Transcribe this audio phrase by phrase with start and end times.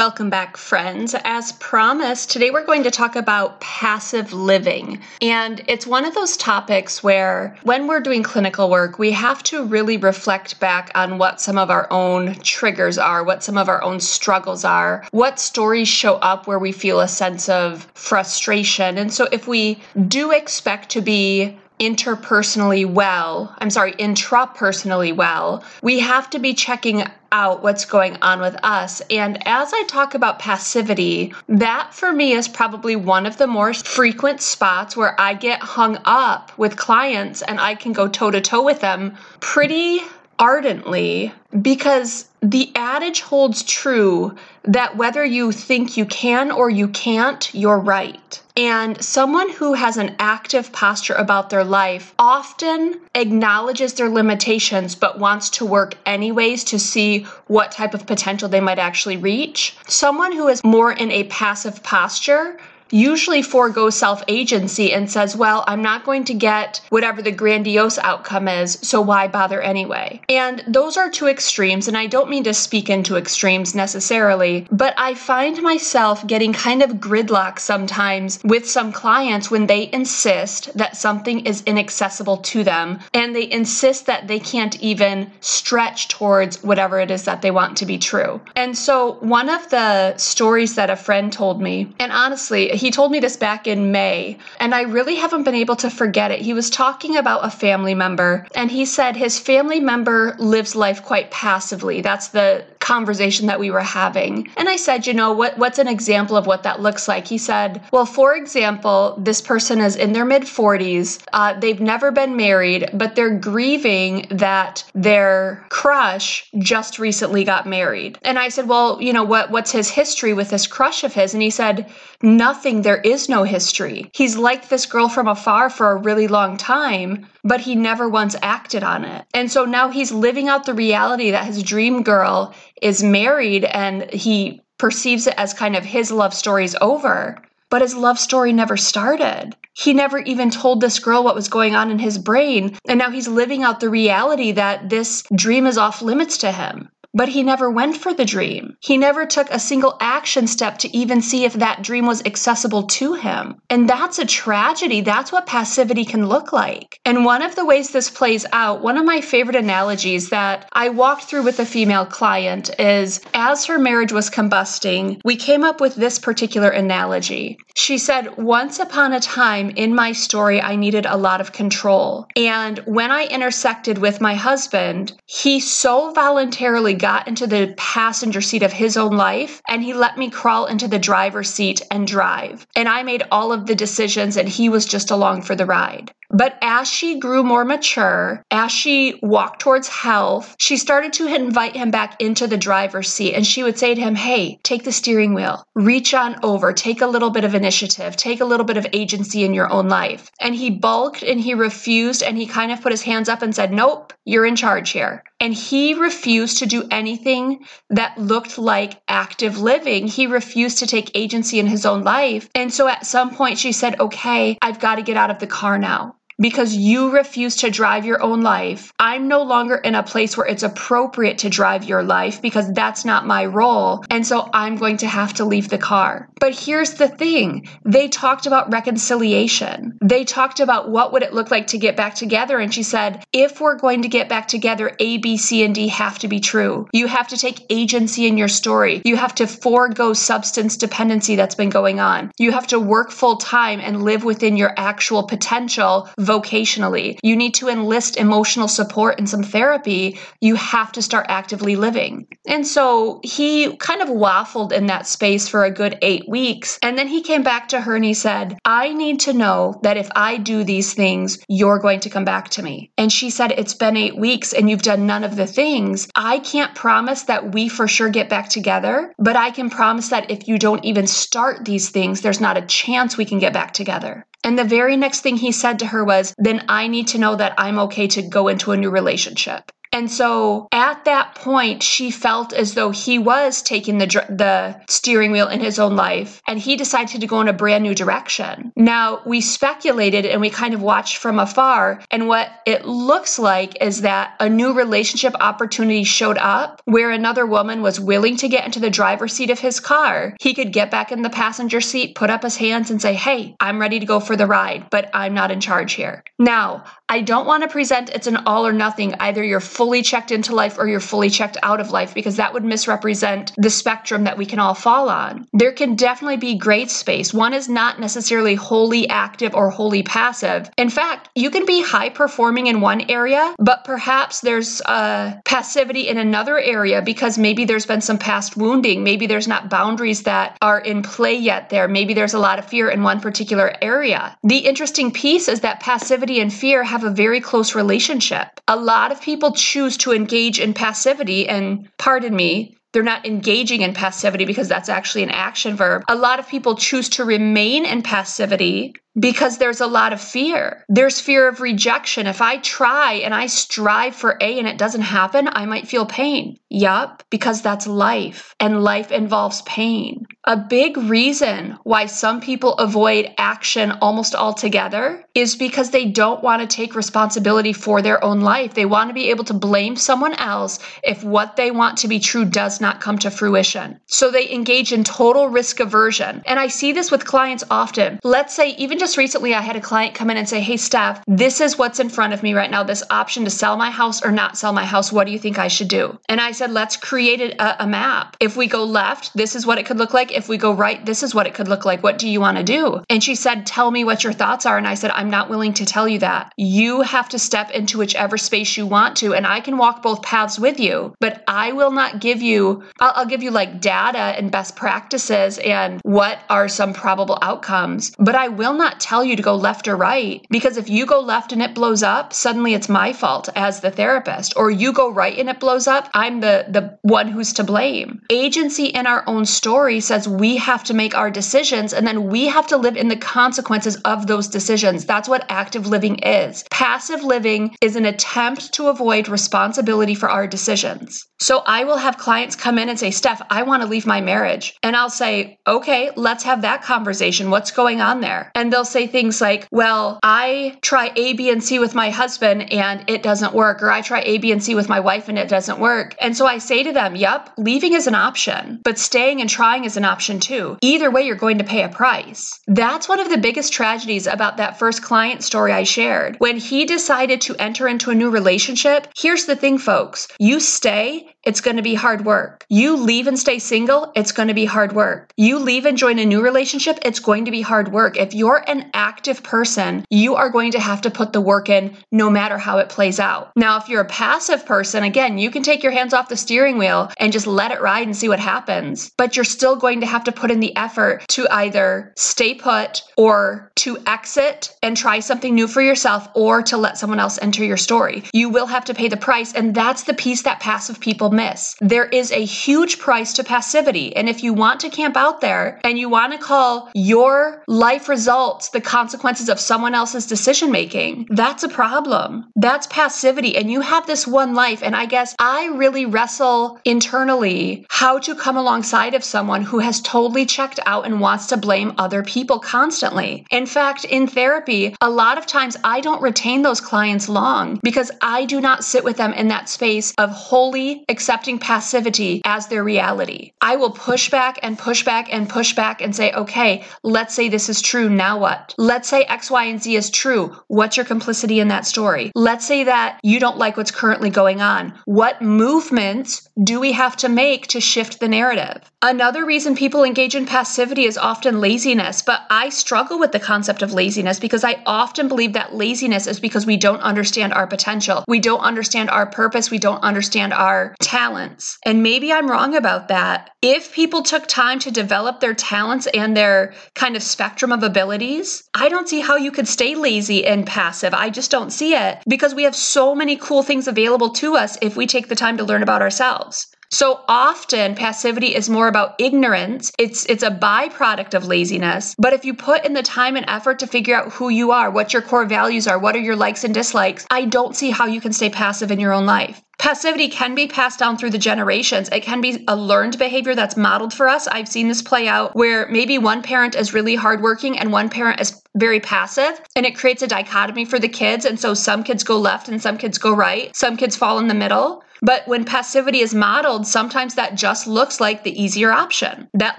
[0.00, 1.14] Welcome back, friends.
[1.24, 4.98] As promised, today we're going to talk about passive living.
[5.20, 9.62] And it's one of those topics where, when we're doing clinical work, we have to
[9.62, 13.82] really reflect back on what some of our own triggers are, what some of our
[13.82, 18.96] own struggles are, what stories show up where we feel a sense of frustration.
[18.96, 25.98] And so, if we do expect to be interpersonally well, I'm sorry, intrapersonally well, we
[26.00, 29.00] have to be checking out what's going on with us.
[29.10, 33.72] And as I talk about passivity, that for me is probably one of the more
[33.72, 38.40] frequent spots where I get hung up with clients and I can go toe to
[38.40, 40.00] toe with them pretty
[40.40, 47.54] ardently because the adage holds true that whether you think you can or you can't,
[47.54, 48.42] you're right.
[48.56, 55.18] And someone who has an active posture about their life often acknowledges their limitations but
[55.18, 59.76] wants to work anyways to see what type of potential they might actually reach.
[59.86, 62.58] Someone who is more in a passive posture
[62.90, 67.98] usually foregoes self agency and says, Well, I'm not going to get whatever the grandiose
[67.98, 70.20] outcome is, so why bother anyway?
[70.28, 74.94] And those are two extremes, and I don't mean to speak into extremes necessarily, but
[74.96, 80.96] I find myself getting kind of gridlock sometimes with some clients when they insist that
[80.96, 86.98] something is inaccessible to them and they insist that they can't even stretch towards whatever
[86.98, 88.40] it is that they want to be true.
[88.56, 93.12] And so, one of the stories that a friend told me, and honestly, he told
[93.12, 96.40] me this back in May, and I really haven't been able to forget it.
[96.40, 101.02] He was talking about a family member, and he said his family member lives life
[101.04, 102.00] quite passively.
[102.00, 104.48] That's the conversation that we were having.
[104.56, 107.26] And I said, you know, what what's an example of what that looks like?
[107.26, 111.22] He said, well, for example, this person is in their mid 40s.
[111.32, 118.18] Uh, they've never been married, but they're grieving that their crush just recently got married.
[118.22, 121.34] And I said, well, you know, what what's his history with this crush of his?
[121.34, 121.86] And he said,
[122.22, 122.69] nothing.
[122.70, 124.10] There is no history.
[124.14, 128.36] He's liked this girl from afar for a really long time, but he never once
[128.42, 129.24] acted on it.
[129.34, 134.08] And so now he's living out the reality that his dream girl is married and
[134.12, 137.42] he perceives it as kind of his love story's over.
[137.70, 139.56] But his love story never started.
[139.74, 142.76] He never even told this girl what was going on in his brain.
[142.88, 146.88] And now he's living out the reality that this dream is off limits to him.
[147.12, 148.76] But he never went for the dream.
[148.80, 152.84] He never took a single action step to even see if that dream was accessible
[152.84, 153.60] to him.
[153.68, 155.00] And that's a tragedy.
[155.00, 157.00] That's what passivity can look like.
[157.04, 160.88] And one of the ways this plays out, one of my favorite analogies that I
[160.90, 165.80] walked through with a female client is as her marriage was combusting, we came up
[165.80, 167.58] with this particular analogy.
[167.74, 172.26] She said, Once upon a time in my story, I needed a lot of control.
[172.36, 178.62] And when I intersected with my husband, he so voluntarily got into the passenger seat
[178.62, 182.66] of his own life and he let me crawl into the driver's seat and drive.
[182.76, 186.12] And I made all of the decisions and he was just along for the ride.
[186.32, 191.74] But as she grew more mature, as she walked towards health, she started to invite
[191.74, 193.34] him back into the driver's seat.
[193.34, 197.00] And she would say to him, Hey, take the steering wheel, reach on over, take
[197.00, 200.30] a little bit of initiative, take a little bit of agency in your own life.
[200.40, 203.52] And he bulked and he refused and he kind of put his hands up and
[203.52, 205.24] said, Nope, you're in charge here.
[205.40, 210.06] And he refused to do anything that looked like active living.
[210.06, 212.48] He refused to take agency in his own life.
[212.54, 215.46] And so at some point she said, Okay, I've got to get out of the
[215.46, 218.92] car now because you refuse to drive your own life.
[218.98, 223.04] I'm no longer in a place where it's appropriate to drive your life because that's
[223.04, 224.04] not my role.
[224.10, 226.28] And so I'm going to have to leave the car.
[226.40, 229.98] But here's the thing they talked about reconciliation.
[230.02, 232.58] They talked about what would it look like to get back together.
[232.58, 235.88] And she said, if we're going to get back together, A, B, C, and D
[235.88, 236.88] have to be true.
[236.92, 239.02] You have to take agency in your story.
[239.04, 242.30] You have to forego substance dependency that's been going on.
[242.38, 247.54] You have to work full time and live within your actual potential vocationally, you need
[247.54, 252.28] to enlist emotional support and some therapy, you have to start actively living.
[252.46, 256.78] And so he kind of waffled in that space for a good eight weeks.
[256.82, 259.96] And then he came back to her and he said, I need to know that
[259.96, 262.92] if I do these things, you're going to come back to me.
[262.96, 266.08] And she said, It's been eight weeks and you've done none of the things.
[266.14, 270.30] I can't promise that we for sure get back together, but I can promise that
[270.30, 273.72] if you don't even start these things, there's not a chance we can get back
[273.72, 274.26] together.
[274.42, 277.36] And the very next thing he said to her was, Then I need to know
[277.36, 279.70] that I'm okay to go into a new relationship.
[279.92, 285.32] And so at that point, she felt as though he was taking the, the steering
[285.32, 288.72] wheel in his own life and he decided to go in a brand new direction.
[288.76, 292.02] Now, we speculated and we kind of watched from afar.
[292.10, 297.46] And what it looks like is that a new relationship opportunity showed up where another
[297.46, 300.36] woman was willing to get into the driver's seat of his car.
[300.40, 303.56] He could get back in the passenger seat, put up his hands, and say, Hey,
[303.60, 306.24] I'm ready to go for the ride, but I'm not in charge here.
[306.38, 309.14] Now, I don't want to present it's an all or nothing.
[309.18, 312.54] Either you're fully checked into life or you're fully checked out of life because that
[312.54, 315.44] would misrepresent the spectrum that we can all fall on.
[315.52, 317.34] There can definitely be great space.
[317.34, 320.70] One is not necessarily wholly active or wholly passive.
[320.78, 326.06] In fact, you can be high performing in one area, but perhaps there's a passivity
[326.06, 329.02] in another area because maybe there's been some past wounding.
[329.02, 331.88] Maybe there's not boundaries that are in play yet there.
[331.88, 334.38] Maybe there's a lot of fear in one particular area.
[334.44, 338.60] The interesting piece is that passivity and fear have have a very close relationship.
[338.68, 343.82] A lot of people choose to engage in passivity, and pardon me, they're not engaging
[343.82, 346.02] in passivity because that's actually an action verb.
[346.08, 350.84] A lot of people choose to remain in passivity because there's a lot of fear.
[350.88, 352.26] There's fear of rejection.
[352.26, 356.06] If I try and I strive for A and it doesn't happen, I might feel
[356.06, 356.56] pain.
[356.68, 360.26] Yup, because that's life, and life involves pain.
[360.50, 366.60] A big reason why some people avoid action almost altogether is because they don't want
[366.60, 368.74] to take responsibility for their own life.
[368.74, 372.18] They want to be able to blame someone else if what they want to be
[372.18, 374.00] true does not come to fruition.
[374.06, 376.42] So they engage in total risk aversion.
[376.46, 378.18] And I see this with clients often.
[378.24, 381.22] Let's say, even just recently, I had a client come in and say, Hey, Steph,
[381.28, 384.20] this is what's in front of me right now this option to sell my house
[384.24, 385.12] or not sell my house.
[385.12, 386.18] What do you think I should do?
[386.28, 388.36] And I said, Let's create a, a map.
[388.40, 390.39] If we go left, this is what it could look like.
[390.40, 392.02] If we go right, this is what it could look like.
[392.02, 393.02] What do you want to do?
[393.10, 394.78] And she said, Tell me what your thoughts are.
[394.78, 396.54] And I said, I'm not willing to tell you that.
[396.56, 399.34] You have to step into whichever space you want to.
[399.34, 403.12] And I can walk both paths with you, but I will not give you, I'll,
[403.16, 408.34] I'll give you like data and best practices and what are some probable outcomes, but
[408.34, 411.52] I will not tell you to go left or right because if you go left
[411.52, 414.54] and it blows up, suddenly it's my fault as the therapist.
[414.56, 418.22] Or you go right and it blows up, I'm the, the one who's to blame.
[418.30, 422.46] Agency in our own story says we have to make our decisions and then we
[422.46, 425.04] have to live in the consequences of those decisions.
[425.04, 426.64] That's what active living is.
[426.70, 431.26] Passive living is an attempt to avoid responsibility for our decisions.
[431.40, 434.20] So I will have clients come in and say, Steph, I want to leave my
[434.20, 434.76] marriage.
[434.82, 437.50] And I'll say, okay, let's have that conversation.
[437.50, 438.52] What's going on there?
[438.54, 442.70] And they'll say things like, well, I try A, B, and C with my husband
[442.70, 445.38] and it doesn't work, or I try A, B, and C with my wife and
[445.38, 446.14] it doesn't work.
[446.20, 449.84] And so I say to them, yep, leaving is an option, but staying and trying
[449.84, 450.76] is an option too.
[450.82, 452.60] Either way, you're going to pay a price.
[452.66, 456.36] That's one of the biggest tragedies about that first client story I shared.
[456.38, 461.29] When he decided to enter into a new relationship, here's the thing, folks you stay
[461.44, 462.64] it's going to be hard work.
[462.68, 465.32] You leave and stay single, it's going to be hard work.
[465.36, 468.16] You leave and join a new relationship, it's going to be hard work.
[468.16, 471.96] If you're an active person, you are going to have to put the work in
[472.12, 473.52] no matter how it plays out.
[473.56, 476.78] Now, if you're a passive person, again, you can take your hands off the steering
[476.78, 479.10] wheel and just let it ride and see what happens.
[479.16, 483.02] But you're still going to have to put in the effort to either stay put
[483.16, 487.64] or to exit and try something new for yourself or to let someone else enter
[487.64, 488.24] your story.
[488.32, 489.52] You will have to pay the price.
[489.52, 491.74] And that's the piece that passive people miss.
[491.80, 494.16] There is a huge price to passivity.
[494.16, 498.08] And if you want to camp out there and you want to call your life
[498.08, 502.46] results the consequences of someone else's decision making, that's a problem.
[502.56, 503.56] That's passivity.
[503.56, 504.82] And you have this one life.
[504.82, 510.00] And I guess I really wrestle internally how to come alongside of someone who has
[510.00, 513.44] totally checked out and wants to blame other people constantly.
[513.50, 518.10] In fact, in therapy, a lot of times I don't retain those clients long because
[518.22, 522.82] I do not sit with them in that space of wholly accepting passivity as their
[522.82, 523.52] reality.
[523.60, 527.48] I will push back and push back and push back and say, okay, let's say
[527.48, 528.08] this is true.
[528.08, 528.74] Now what?
[528.78, 530.56] Let's say X, Y, and Z is true.
[530.68, 532.30] What's your complicity in that story?
[532.34, 534.98] Let's say that you don't like what's currently going on.
[535.04, 538.89] What movements do we have to make to shift the narrative?
[539.02, 543.80] Another reason people engage in passivity is often laziness, but I struggle with the concept
[543.80, 548.24] of laziness because I often believe that laziness is because we don't understand our potential.
[548.28, 549.70] We don't understand our purpose.
[549.70, 551.78] We don't understand our talents.
[551.86, 553.48] And maybe I'm wrong about that.
[553.62, 558.68] If people took time to develop their talents and their kind of spectrum of abilities,
[558.74, 561.14] I don't see how you could stay lazy and passive.
[561.14, 564.76] I just don't see it because we have so many cool things available to us
[564.82, 566.66] if we take the time to learn about ourselves.
[566.92, 569.92] So often passivity is more about ignorance.
[569.96, 572.16] It's it's a byproduct of laziness.
[572.18, 574.90] But if you put in the time and effort to figure out who you are,
[574.90, 578.06] what your core values are, what are your likes and dislikes, I don't see how
[578.06, 579.62] you can stay passive in your own life.
[579.80, 582.10] Passivity can be passed down through the generations.
[582.10, 584.46] It can be a learned behavior that's modeled for us.
[584.46, 588.42] I've seen this play out where maybe one parent is really hardworking and one parent
[588.42, 591.46] is very passive, and it creates a dichotomy for the kids.
[591.46, 593.74] And so some kids go left and some kids go right.
[593.74, 595.02] Some kids fall in the middle.
[595.22, 599.48] But when passivity is modeled, sometimes that just looks like the easier option.
[599.54, 599.78] That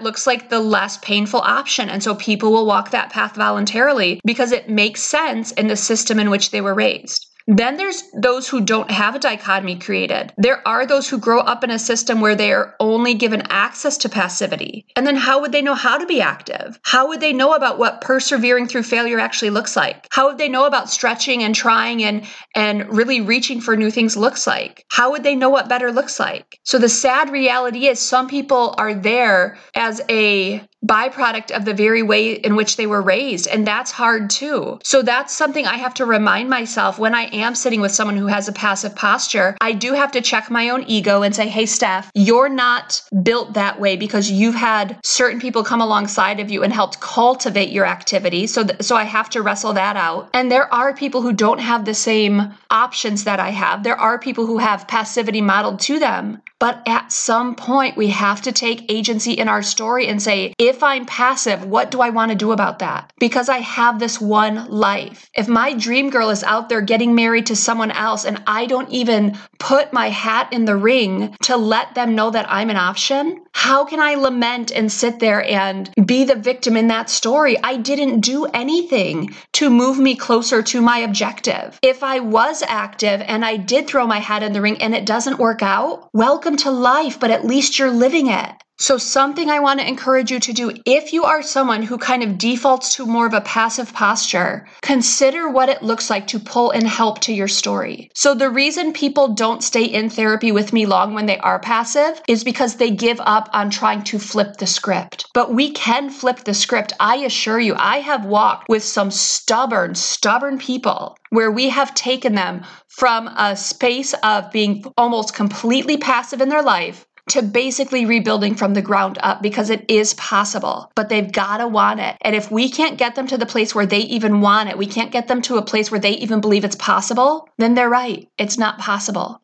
[0.00, 1.88] looks like the less painful option.
[1.88, 6.18] And so people will walk that path voluntarily because it makes sense in the system
[6.18, 7.28] in which they were raised.
[7.46, 10.32] Then there's those who don't have a dichotomy created.
[10.36, 13.96] There are those who grow up in a system where they are only given access
[13.98, 14.86] to passivity.
[14.96, 16.78] And then how would they know how to be active?
[16.82, 20.06] How would they know about what persevering through failure actually looks like?
[20.10, 24.16] How would they know about stretching and trying and and really reaching for new things
[24.16, 24.84] looks like?
[24.90, 26.58] How would they know what better looks like?
[26.64, 32.02] So the sad reality is some people are there as a byproduct of the very
[32.02, 33.46] way in which they were raised.
[33.48, 34.78] And that's hard too.
[34.82, 38.26] So that's something I have to remind myself when I am sitting with someone who
[38.26, 39.56] has a passive posture.
[39.60, 43.54] I do have to check my own ego and say, hey, Steph, you're not built
[43.54, 47.86] that way because you've had certain people come alongside of you and helped cultivate your
[47.86, 48.46] activity.
[48.46, 50.30] So, th- so I have to wrestle that out.
[50.34, 53.82] And there are people who don't have the same options that I have.
[53.82, 56.42] There are people who have passivity modeled to them.
[56.62, 60.84] But at some point, we have to take agency in our story and say, if
[60.84, 63.12] I'm passive, what do I want to do about that?
[63.18, 65.28] Because I have this one life.
[65.34, 68.88] If my dream girl is out there getting married to someone else and I don't
[68.90, 73.44] even put my hat in the ring to let them know that I'm an option,
[73.54, 77.56] how can I lament and sit there and be the victim in that story?
[77.62, 81.78] I didn't do anything to move me closer to my objective.
[81.80, 85.06] If I was active and I did throw my hat in the ring and it
[85.06, 88.50] doesn't work out, welcome to life, but at least you're living it.
[88.78, 92.22] So, something I want to encourage you to do if you are someone who kind
[92.22, 96.70] of defaults to more of a passive posture, consider what it looks like to pull
[96.70, 98.10] in help to your story.
[98.14, 102.20] So, the reason people don't stay in therapy with me long when they are passive
[102.26, 105.26] is because they give up on trying to flip the script.
[105.32, 106.92] But we can flip the script.
[106.98, 112.34] I assure you, I have walked with some stubborn, stubborn people where we have taken
[112.34, 118.54] them from a space of being almost completely passive in their life to basically rebuilding
[118.54, 122.16] from the ground up because it is possible, but they've got to want it.
[122.20, 124.86] And if we can't get them to the place where they even want it, we
[124.86, 128.28] can't get them to a place where they even believe it's possible, then they're right.
[128.38, 129.40] It's not possible.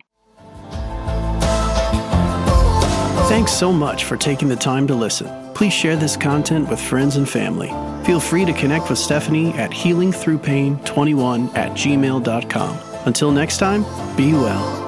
[3.29, 5.29] Thanks so much for taking the time to listen.
[5.53, 7.69] Please share this content with friends and family.
[8.07, 12.79] Feel free to connect with Stephanie at healingthroughpain21 at gmail.com.
[13.05, 13.83] Until next time,
[14.17, 14.88] be well.